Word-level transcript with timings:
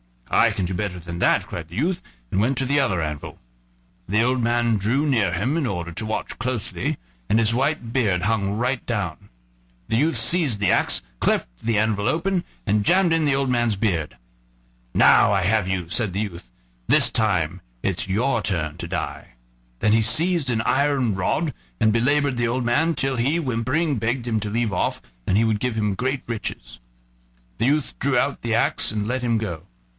"I 0.33 0.49
can 0.49 0.65
do 0.65 0.73
better 0.73 0.97
than 0.97 1.19
that," 1.19 1.45
cried 1.45 1.67
the 1.67 1.75
youth, 1.75 2.01
and 2.31 2.39
went 2.39 2.57
to 2.57 2.65
the 2.65 2.79
other 2.79 3.01
anvil. 3.01 3.37
The 4.07 4.23
old 4.23 4.41
man 4.41 4.77
drew 4.77 5.05
near 5.05 5.33
him 5.33 5.57
in 5.57 5.67
order 5.67 5.91
to 5.91 6.05
watch 6.05 6.39
closely, 6.39 6.97
and 7.29 7.37
his 7.37 7.53
white 7.53 7.91
beard 7.93 8.23
hung 8.23 8.53
right 8.57 8.83
down. 8.85 9.29
The 9.89 9.97
youth 9.97 10.15
seized 10.15 10.59
the 10.61 10.71
axe, 10.71 11.03
cleft 11.19 11.47
the 11.61 11.77
anvil 11.77 12.07
open, 12.07 12.45
and 12.65 12.85
jammed 12.85 13.13
in 13.13 13.25
the 13.25 13.35
old 13.35 13.49
man's 13.49 13.75
beard. 13.75 14.15
"Now 14.93 15.33
I 15.33 15.43
have 15.43 15.67
you," 15.67 15.89
said 15.89 16.13
the 16.13 16.21
youth; 16.21 16.49
"this 16.87 17.11
time 17.11 17.61
it's 17.83 18.07
your 18.07 18.41
turn 18.41 18.77
to 18.77 18.87
die." 18.87 19.33
Then 19.79 19.91
he 19.91 20.01
seized 20.01 20.49
an 20.49 20.61
iron 20.61 21.13
rod 21.13 21.53
and 21.79 21.91
belabored 21.93 22.37
the 22.37 22.47
old 22.47 22.63
man 22.65 22.95
till 22.95 23.17
he, 23.17 23.37
whimpering, 23.37 23.97
begged 23.97 24.25
him 24.27 24.39
to 24.39 24.49
leave 24.49 24.73
off, 24.73 25.01
and 25.27 25.37
he 25.37 25.43
would 25.43 25.59
give 25.59 25.75
him 25.75 25.93
great 25.93 26.23
riches. 26.25 26.79
The 27.59 27.65
youth 27.65 27.99
drew 27.99 28.17
out 28.17 28.41
the 28.41 28.55
axe 28.55 28.91
and 28.91 29.05
let 29.05 29.21
him 29.21 29.37
go. 29.37 29.63